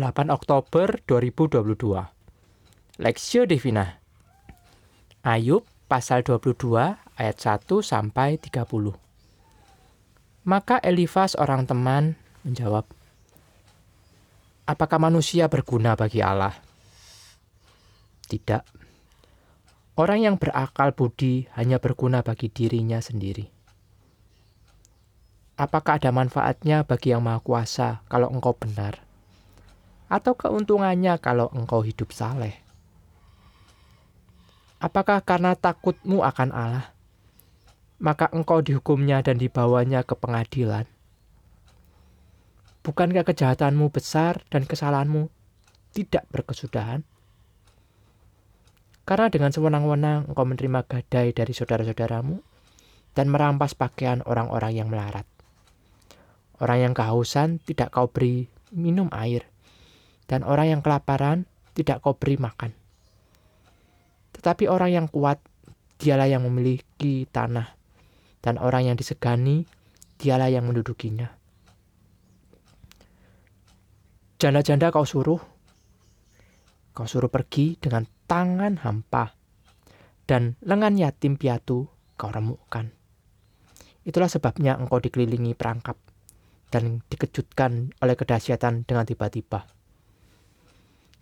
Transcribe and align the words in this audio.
8 0.00 0.32
Oktober 0.32 0.96
2022. 1.04 2.08
Lexio 3.04 3.44
Divina. 3.44 4.00
Ayub 5.20 5.68
pasal 5.92 6.24
22 6.24 6.96
ayat 7.20 7.36
1 7.36 7.68
sampai 7.84 8.40
30. 8.40 8.96
Maka 10.48 10.80
Elifas 10.80 11.36
orang 11.36 11.68
teman 11.68 12.16
menjawab, 12.48 12.88
Apakah 14.64 14.96
manusia 14.96 15.52
berguna 15.52 15.92
bagi 15.92 16.24
Allah? 16.24 16.56
Tidak. 18.24 18.64
Orang 20.00 20.24
yang 20.24 20.40
berakal 20.40 20.96
budi 20.96 21.44
hanya 21.60 21.76
berguna 21.76 22.24
bagi 22.24 22.48
dirinya 22.48 23.04
sendiri. 23.04 23.52
Apakah 25.60 26.00
ada 26.00 26.08
manfaatnya 26.08 26.88
bagi 26.88 27.12
yang 27.12 27.20
Maha 27.20 27.44
Kuasa 27.44 28.00
kalau 28.08 28.32
engkau 28.32 28.56
benar? 28.56 29.09
Atau 30.10 30.34
keuntungannya 30.34 31.14
kalau 31.22 31.46
engkau 31.54 31.86
hidup 31.86 32.10
saleh? 32.10 32.58
Apakah 34.82 35.22
karena 35.22 35.54
takutmu 35.54 36.26
akan 36.26 36.50
Allah, 36.50 36.90
maka 38.02 38.26
engkau 38.34 38.58
dihukumnya 38.58 39.22
dan 39.22 39.38
dibawanya 39.38 40.02
ke 40.02 40.18
pengadilan? 40.18 40.88
Bukankah 42.80 43.28
kejahatanmu 43.28 43.92
besar 43.92 44.40
dan 44.48 44.64
kesalahanmu 44.64 45.28
tidak 45.92 46.24
berkesudahan? 46.32 47.04
Karena 49.04 49.28
dengan 49.28 49.52
sewenang-wenang 49.52 50.32
engkau 50.32 50.48
menerima 50.48 50.80
gadai 50.88 51.36
dari 51.36 51.52
saudara-saudaramu 51.52 52.40
dan 53.12 53.26
merampas 53.28 53.76
pakaian 53.76 54.24
orang-orang 54.24 54.72
yang 54.80 54.88
melarat. 54.88 55.28
Orang 56.56 56.78
yang 56.88 56.94
kehausan 56.96 57.60
tidak 57.68 57.92
kau 57.92 58.08
beri 58.08 58.48
minum 58.72 59.12
air, 59.12 59.49
dan 60.30 60.46
orang 60.46 60.78
yang 60.78 60.80
kelaparan 60.86 61.42
tidak 61.74 62.06
kau 62.06 62.14
beri 62.14 62.38
makan. 62.38 62.70
Tetapi 64.30 64.70
orang 64.70 64.94
yang 64.94 65.06
kuat, 65.10 65.42
dialah 65.98 66.30
yang 66.30 66.46
memiliki 66.46 67.26
tanah, 67.26 67.74
dan 68.38 68.62
orang 68.62 68.86
yang 68.86 68.96
disegani, 68.96 69.66
dialah 70.22 70.46
yang 70.46 70.70
mendudukinya. 70.70 71.26
Janda-janda 74.38 74.94
kau 74.94 75.02
suruh, 75.02 75.42
kau 76.94 77.10
suruh 77.10 77.28
pergi 77.28 77.74
dengan 77.82 78.06
tangan 78.30 78.86
hampa, 78.86 79.34
dan 80.30 80.54
lengan 80.62 80.94
yatim 80.94 81.34
piatu 81.34 81.90
kau 82.14 82.30
remukkan. 82.30 82.86
Itulah 84.06 84.30
sebabnya 84.30 84.78
engkau 84.78 85.02
dikelilingi 85.02 85.58
perangkap 85.58 85.98
dan 86.70 87.02
dikejutkan 87.10 87.98
oleh 87.98 88.14
kedahsyatan 88.14 88.86
dengan 88.86 89.04
tiba-tiba 89.04 89.79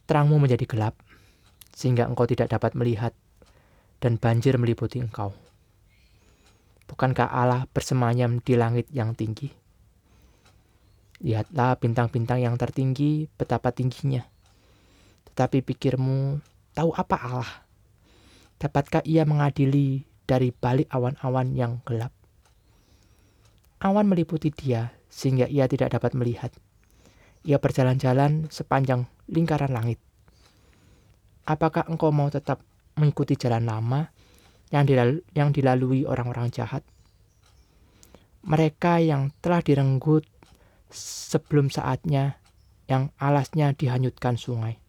terangmu 0.09 0.41
menjadi 0.41 0.65
gelap, 0.65 0.97
sehingga 1.77 2.09
engkau 2.09 2.25
tidak 2.25 2.49
dapat 2.49 2.73
melihat, 2.73 3.13
dan 4.01 4.17
banjir 4.17 4.57
meliputi 4.57 5.05
engkau. 5.05 5.37
Bukankah 6.89 7.29
Allah 7.29 7.69
bersemayam 7.69 8.41
di 8.41 8.57
langit 8.57 8.89
yang 8.89 9.13
tinggi? 9.13 9.53
Lihatlah 11.21 11.77
bintang-bintang 11.77 12.41
yang 12.41 12.57
tertinggi, 12.57 13.29
betapa 13.37 13.69
tingginya. 13.69 14.25
Tetapi 15.29 15.61
pikirmu, 15.61 16.41
tahu 16.73 16.91
apa 16.97 17.17
Allah? 17.21 17.53
Dapatkah 18.57 19.05
ia 19.05 19.29
mengadili 19.29 20.09
dari 20.25 20.49
balik 20.49 20.89
awan-awan 20.89 21.53
yang 21.53 21.85
gelap? 21.85 22.17
Awan 23.85 24.09
meliputi 24.09 24.49
dia, 24.49 24.97
sehingga 25.13 25.45
ia 25.47 25.69
tidak 25.69 25.93
dapat 25.93 26.17
melihat. 26.17 26.51
Ia 27.45 27.61
berjalan-jalan 27.61 28.49
sepanjang 28.49 29.07
lingkaran 29.29 29.73
langit. 29.73 30.01
Apakah 31.49 31.89
engkau 31.89 32.13
mau 32.13 32.29
tetap 32.29 32.61
mengikuti 32.97 33.37
jalan 33.37 33.65
lama 33.65 34.09
yang, 34.69 34.85
dilalui, 34.85 35.25
yang 35.33 35.49
dilalui 35.53 36.05
orang-orang 36.05 36.53
jahat? 36.53 36.85
Mereka 38.45 39.01
yang 39.05 39.33
telah 39.41 39.65
direnggut 39.65 40.25
sebelum 40.93 41.69
saatnya, 41.69 42.41
yang 42.89 43.13
alasnya 43.21 43.77
dihanyutkan 43.77 44.41
sungai. 44.41 44.81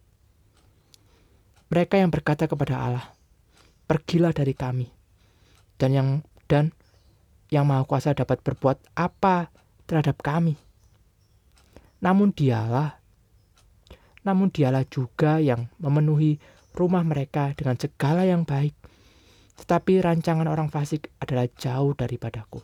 Mereka 1.70 2.00
yang 2.00 2.10
berkata 2.10 2.48
kepada 2.48 2.76
Allah, 2.80 3.06
"Pergilah 3.86 4.32
dari 4.32 4.56
kami." 4.56 4.88
Dan 5.80 5.96
yang 5.96 6.10
dan 6.50 6.76
yang 7.54 7.64
Maha 7.64 7.88
Kuasa 7.88 8.12
dapat 8.12 8.44
berbuat 8.44 9.00
apa 9.00 9.48
terhadap 9.88 10.20
kami? 10.20 10.60
Namun 12.04 12.32
dialah 12.36 12.99
namun 14.30 14.54
dialah 14.54 14.86
juga 14.86 15.42
yang 15.42 15.66
memenuhi 15.82 16.38
rumah 16.78 17.02
mereka 17.02 17.50
dengan 17.58 17.74
segala 17.82 18.30
yang 18.30 18.46
baik. 18.46 18.78
Tetapi 19.58 20.06
rancangan 20.06 20.46
orang 20.46 20.70
fasik 20.70 21.10
adalah 21.18 21.50
jauh 21.50 21.98
daripadaku. 21.98 22.62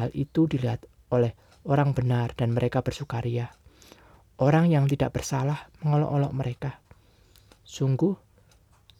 Hal 0.00 0.08
itu 0.16 0.48
dilihat 0.48 0.88
oleh 1.12 1.36
orang 1.68 1.92
benar 1.92 2.32
dan 2.32 2.56
mereka 2.56 2.80
bersukaria. 2.80 3.52
Orang 4.40 4.72
yang 4.72 4.88
tidak 4.88 5.14
bersalah 5.14 5.70
mengolok-olok 5.84 6.32
mereka. 6.34 6.70
Sungguh, 7.62 8.16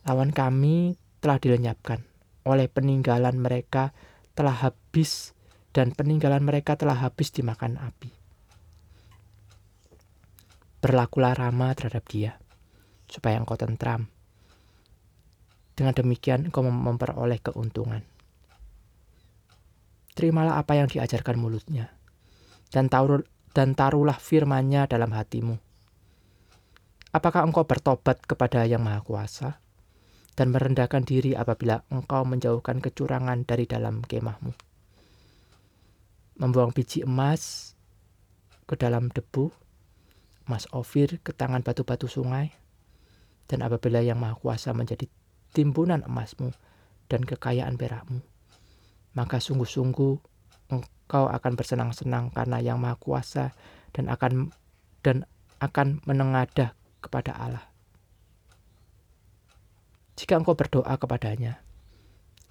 lawan 0.06 0.30
kami 0.30 0.94
telah 1.18 1.40
dilenyapkan. 1.40 2.04
Oleh 2.44 2.68
peninggalan 2.68 3.40
mereka 3.40 3.96
telah 4.36 4.54
habis 4.54 5.32
dan 5.74 5.90
peninggalan 5.90 6.44
mereka 6.44 6.78
telah 6.78 6.94
habis 6.94 7.34
dimakan 7.34 7.80
api 7.80 8.23
berlakulah 10.84 11.32
ramah 11.32 11.72
terhadap 11.72 12.04
dia, 12.12 12.36
supaya 13.08 13.40
engkau 13.40 13.56
tentram. 13.56 14.04
Dengan 15.72 15.96
demikian 15.96 16.52
engkau 16.52 16.60
memperoleh 16.60 17.40
keuntungan. 17.40 18.04
Terimalah 20.12 20.60
apa 20.60 20.76
yang 20.76 20.92
diajarkan 20.92 21.40
mulutnya, 21.40 21.88
dan, 22.68 22.92
taruh, 22.92 23.24
dan 23.56 23.72
taruhlah 23.72 24.20
firmannya 24.20 24.84
dalam 24.84 25.08
hatimu. 25.16 25.56
Apakah 27.16 27.48
engkau 27.48 27.64
bertobat 27.64 28.20
kepada 28.20 28.68
Yang 28.68 28.84
Maha 28.84 29.00
Kuasa 29.00 29.50
dan 30.36 30.52
merendahkan 30.52 31.00
diri 31.08 31.32
apabila 31.32 31.80
engkau 31.88 32.28
menjauhkan 32.28 32.84
kecurangan 32.84 33.48
dari 33.48 33.64
dalam 33.64 34.04
kemahmu? 34.04 34.52
Membuang 36.44 36.76
biji 36.76 37.08
emas 37.08 37.72
ke 38.68 38.76
dalam 38.76 39.08
debu 39.08 39.63
Mas 40.44 40.68
Ofir 40.76 41.20
ke 41.24 41.32
tangan 41.32 41.64
batu-batu 41.64 42.04
sungai, 42.04 42.52
dan 43.48 43.64
apabila 43.64 44.00
Yang 44.04 44.20
Maha 44.20 44.36
Kuasa 44.36 44.76
menjadi 44.76 45.08
timbunan 45.56 46.04
emasmu 46.04 46.52
dan 47.08 47.24
kekayaan 47.24 47.76
perakmu, 47.80 48.20
maka 49.16 49.40
sungguh-sungguh 49.40 50.14
engkau 50.72 51.24
akan 51.28 51.52
bersenang-senang 51.56 52.32
karena 52.32 52.60
Yang 52.60 52.78
Maha 52.80 52.96
Kuasa 53.00 53.44
dan 53.92 54.12
akan 54.12 54.52
dan 55.04 55.28
akan 55.60 56.00
menengadah 56.04 56.76
kepada 57.00 57.36
Allah. 57.36 57.64
Jika 60.14 60.38
engkau 60.38 60.54
berdoa 60.56 60.94
kepadanya, 60.94 61.60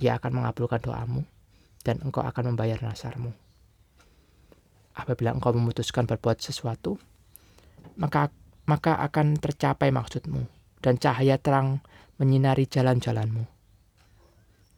ia 0.02 0.20
akan 0.20 0.44
mengabulkan 0.44 0.82
doamu 0.84 1.24
dan 1.82 2.00
engkau 2.04 2.22
akan 2.22 2.54
membayar 2.54 2.80
nasarmu. 2.82 3.32
Apabila 4.94 5.34
engkau 5.34 5.56
memutuskan 5.58 6.06
berbuat 6.06 6.38
sesuatu, 6.44 7.02
maka 8.00 8.34
maka 8.64 8.96
akan 9.04 9.36
tercapai 9.38 9.92
maksudmu 9.92 10.48
dan 10.80 10.96
cahaya 11.00 11.36
terang 11.40 11.84
menyinari 12.20 12.68
jalan-jalanmu. 12.68 13.44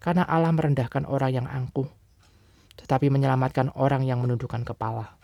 Karena 0.02 0.26
Allah 0.26 0.54
merendahkan 0.54 1.10
orang 1.10 1.32
yang 1.34 1.48
angkuh, 1.50 1.90
tetapi 2.78 3.10
menyelamatkan 3.10 3.74
orang 3.74 4.06
yang 4.06 4.22
menundukkan 4.22 4.62
kepala. 4.62 5.18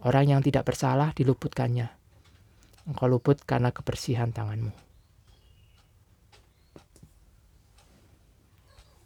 Orang 0.00 0.32
yang 0.32 0.40
tidak 0.40 0.64
bersalah 0.64 1.12
diluputkannya. 1.12 1.92
Engkau 2.88 3.08
luput 3.12 3.44
karena 3.44 3.68
kebersihan 3.68 4.32
tanganmu. 4.32 4.72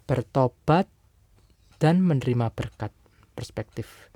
Bertobat 0.06 0.86
dan 1.82 1.98
menerima 1.98 2.54
berkat 2.54 2.94
perspektif 3.34 4.14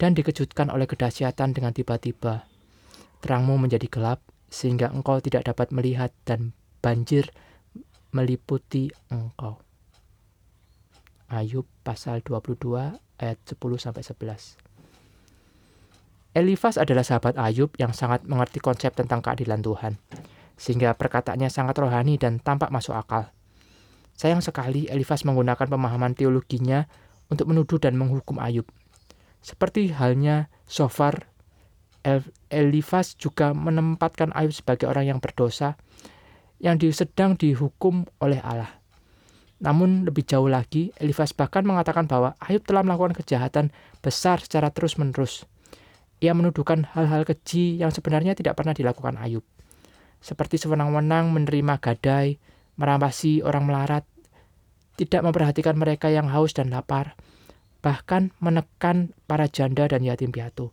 dan 0.00 0.16
dikejutkan 0.16 0.72
oleh 0.72 0.88
kedahsyatan 0.88 1.52
dengan 1.52 1.76
tiba-tiba 1.76 2.48
terangmu 3.20 3.56
menjadi 3.60 3.86
gelap 3.88 4.20
sehingga 4.46 4.92
engkau 4.92 5.18
tidak 5.20 5.48
dapat 5.48 5.74
melihat 5.74 6.14
dan 6.22 6.54
banjir 6.80 7.28
meliputi 8.14 8.88
engkau. 9.10 9.60
Ayub 11.26 11.66
pasal 11.82 12.22
22 12.22 12.94
ayat 13.18 13.38
10 13.42 13.58
sampai 13.82 14.02
11. 14.06 14.62
Elifas 16.36 16.76
adalah 16.76 17.02
sahabat 17.02 17.34
Ayub 17.40 17.72
yang 17.80 17.96
sangat 17.96 18.22
mengerti 18.28 18.60
konsep 18.60 18.92
tentang 18.92 19.24
keadilan 19.24 19.64
Tuhan, 19.64 19.96
sehingga 20.54 20.92
perkataannya 20.94 21.48
sangat 21.48 21.80
rohani 21.80 22.20
dan 22.20 22.38
tampak 22.38 22.68
masuk 22.68 22.92
akal. 22.94 23.32
Sayang 24.16 24.44
sekali 24.44 24.88
Elifas 24.88 25.24
menggunakan 25.24 25.68
pemahaman 25.68 26.12
teologinya 26.12 26.88
untuk 27.32 27.50
menuduh 27.50 27.80
dan 27.80 27.96
menghukum 27.96 28.36
Ayub. 28.38 28.68
Seperti 29.40 29.92
halnya 29.92 30.48
Sofar 30.68 31.35
Elifas 32.46 33.18
juga 33.18 33.50
menempatkan 33.50 34.30
Ayub 34.30 34.54
sebagai 34.54 34.86
orang 34.86 35.10
yang 35.10 35.18
berdosa 35.18 35.74
yang 36.62 36.78
sedang 36.94 37.34
dihukum 37.34 38.06
oleh 38.22 38.38
Allah. 38.40 38.70
Namun 39.58 40.04
lebih 40.04 40.24
jauh 40.24 40.46
lagi, 40.46 40.92
Elifas 41.00 41.34
bahkan 41.34 41.64
mengatakan 41.64 42.06
bahwa 42.06 42.38
Ayub 42.38 42.62
telah 42.62 42.84
melakukan 42.86 43.16
kejahatan 43.16 43.74
besar 44.04 44.38
secara 44.38 44.70
terus-menerus. 44.70 45.48
Ia 46.22 46.32
menuduhkan 46.32 46.88
hal-hal 46.96 47.28
keji 47.28 47.76
yang 47.76 47.92
sebenarnya 47.92 48.32
tidak 48.38 48.56
pernah 48.56 48.72
dilakukan 48.72 49.20
Ayub. 49.20 49.44
Seperti 50.20 50.56
sewenang-wenang 50.56 51.28
menerima 51.32 51.76
gadai, 51.80 52.40
merampasi 52.80 53.44
orang 53.44 53.68
melarat, 53.68 54.04
tidak 54.96 55.20
memperhatikan 55.24 55.76
mereka 55.76 56.08
yang 56.08 56.28
haus 56.32 56.56
dan 56.56 56.72
lapar, 56.72 57.16
bahkan 57.84 58.32
menekan 58.40 59.12
para 59.28 59.44
janda 59.48 59.84
dan 59.88 60.00
yatim 60.00 60.32
piatu. 60.32 60.72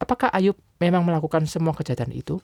Apakah 0.00 0.32
Ayub 0.32 0.56
memang 0.80 1.04
melakukan 1.04 1.44
semua 1.44 1.76
kejahatan 1.76 2.10
itu? 2.16 2.40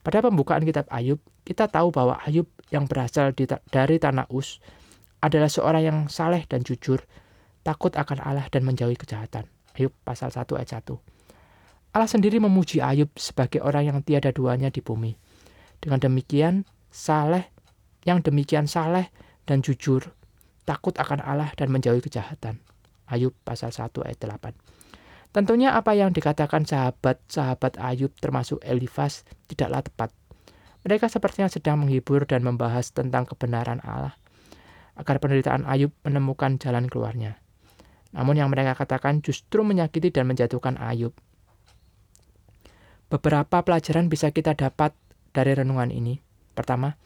Pada 0.00 0.24
pembukaan 0.24 0.64
kitab 0.64 0.86
Ayub, 0.88 1.20
kita 1.42 1.66
tahu 1.66 1.90
bahwa 1.92 2.22
Ayub 2.22 2.46
yang 2.70 2.86
berasal 2.86 3.34
dari 3.34 3.96
tanah 3.98 4.30
Us 4.32 4.62
adalah 5.20 5.50
seorang 5.52 5.82
yang 5.84 5.98
saleh 6.08 6.48
dan 6.48 6.64
jujur, 6.64 7.04
takut 7.66 7.92
akan 7.92 8.22
Allah 8.24 8.48
dan 8.48 8.64
menjauhi 8.64 8.96
kejahatan. 8.96 9.44
Ayub 9.76 9.92
pasal 10.06 10.32
1 10.32 10.48
ayat 10.56 10.80
1. 10.80 10.96
Allah 11.92 12.08
sendiri 12.08 12.38
memuji 12.38 12.78
Ayub 12.80 13.10
sebagai 13.18 13.60
orang 13.60 13.90
yang 13.90 13.98
tiada 14.00 14.30
duanya 14.30 14.70
di 14.70 14.80
bumi. 14.80 15.18
Dengan 15.82 15.98
demikian, 16.00 16.64
saleh 16.88 17.50
yang 18.06 18.24
demikian 18.24 18.64
saleh 18.64 19.12
dan 19.44 19.60
jujur, 19.60 20.14
takut 20.64 20.94
akan 20.96 21.20
Allah 21.20 21.50
dan 21.58 21.68
menjauhi 21.68 22.00
kejahatan. 22.00 22.62
Ayub 23.10 23.34
pasal 23.44 23.74
1 23.74 23.90
ayat 24.06 24.16
8. 24.22 24.79
Tentunya 25.30 25.78
apa 25.78 25.94
yang 25.94 26.10
dikatakan 26.10 26.66
sahabat-sahabat 26.66 27.78
Ayub 27.78 28.10
termasuk 28.18 28.58
Elifas 28.66 29.22
tidaklah 29.46 29.86
tepat. 29.86 30.10
Mereka 30.82 31.06
sepertinya 31.06 31.46
sedang 31.46 31.86
menghibur 31.86 32.26
dan 32.26 32.42
membahas 32.42 32.90
tentang 32.90 33.30
kebenaran 33.30 33.78
Allah 33.86 34.18
agar 34.98 35.22
penderitaan 35.22 35.70
Ayub 35.70 35.94
menemukan 36.02 36.58
jalan 36.58 36.90
keluarnya. 36.90 37.38
Namun 38.10 38.42
yang 38.42 38.50
mereka 38.50 38.74
katakan 38.74 39.22
justru 39.22 39.62
menyakiti 39.62 40.10
dan 40.10 40.26
menjatuhkan 40.26 40.74
Ayub. 40.82 41.14
Beberapa 43.06 43.62
pelajaran 43.62 44.10
bisa 44.10 44.34
kita 44.34 44.58
dapat 44.58 44.98
dari 45.30 45.54
renungan 45.54 45.94
ini. 45.94 46.18
Pertama, 46.58 46.98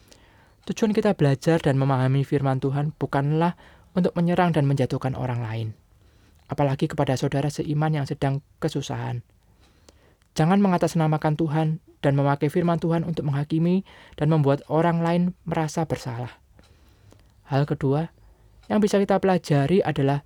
tujuan 0.65 0.97
kita 0.97 1.13
belajar 1.13 1.61
dan 1.61 1.77
memahami 1.77 2.25
firman 2.25 2.57
Tuhan 2.57 2.89
bukanlah 2.97 3.53
untuk 3.93 4.17
menyerang 4.17 4.49
dan 4.49 4.65
menjatuhkan 4.65 5.13
orang 5.13 5.45
lain 5.45 5.69
apalagi 6.51 6.85
kepada 6.91 7.17
saudara 7.17 7.49
seiman 7.49 7.93
yang 7.93 8.05
sedang 8.05 8.41
kesusahan. 8.61 9.25
Jangan 10.35 10.59
mengatasnamakan 10.59 11.39
Tuhan 11.39 11.67
dan 12.03 12.13
memakai 12.13 12.51
firman 12.51 12.77
Tuhan 12.77 13.07
untuk 13.07 13.25
menghakimi 13.25 13.87
dan 14.19 14.29
membuat 14.29 14.61
orang 14.67 15.01
lain 15.01 15.23
merasa 15.47 15.87
bersalah. 15.87 16.37
Hal 17.47 17.65
kedua 17.65 18.11
yang 18.67 18.81
bisa 18.81 18.99
kita 19.01 19.17
pelajari 19.17 19.81
adalah 19.81 20.21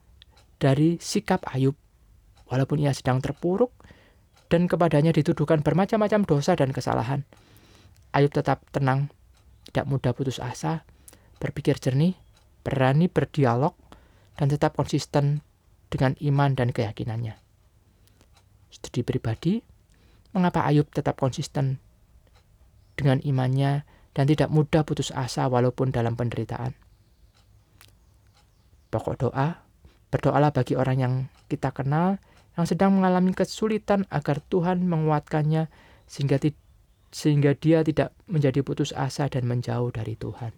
dari 0.60 1.00
sikap 1.00 1.46
Ayub. 1.48 1.76
Walaupun 2.50 2.82
ia 2.82 2.92
sedang 2.92 3.22
terpuruk 3.22 3.72
dan 4.50 4.66
kepadanya 4.66 5.14
dituduhkan 5.14 5.62
bermacam-macam 5.62 6.26
dosa 6.26 6.58
dan 6.58 6.74
kesalahan, 6.74 7.24
Ayub 8.12 8.34
tetap 8.34 8.66
tenang, 8.74 9.14
tidak 9.70 9.86
mudah 9.86 10.12
putus 10.18 10.42
asa, 10.42 10.82
berpikir 11.38 11.78
jernih, 11.78 12.18
berani 12.66 13.06
berdialog, 13.06 13.78
dan 14.36 14.50
tetap 14.50 14.74
konsisten 14.74 15.46
dengan 15.90 16.14
iman 16.22 16.54
dan 16.54 16.70
keyakinannya. 16.70 17.36
Studi 18.70 19.02
pribadi, 19.02 19.60
mengapa 20.32 20.66
Ayub 20.70 20.86
tetap 20.94 21.18
konsisten 21.18 21.82
dengan 22.94 23.18
imannya 23.26 23.84
dan 24.14 24.26
tidak 24.30 24.54
mudah 24.54 24.86
putus 24.86 25.10
asa 25.10 25.50
walaupun 25.50 25.90
dalam 25.90 26.14
penderitaan. 26.14 26.78
Pokok 28.90 29.30
doa, 29.30 29.66
berdoalah 30.10 30.54
bagi 30.54 30.74
orang 30.74 30.98
yang 30.98 31.14
kita 31.50 31.74
kenal 31.74 32.18
yang 32.58 32.66
sedang 32.66 32.98
mengalami 32.98 33.34
kesulitan 33.34 34.10
agar 34.10 34.42
Tuhan 34.42 34.86
menguatkannya 34.86 35.70
sehingga 36.10 36.42
sehingga 37.10 37.58
dia 37.58 37.82
tidak 37.82 38.14
menjadi 38.30 38.62
putus 38.62 38.94
asa 38.94 39.30
dan 39.30 39.46
menjauh 39.46 39.90
dari 39.90 40.14
Tuhan. 40.18 40.54